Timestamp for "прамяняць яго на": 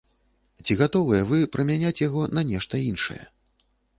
1.57-2.41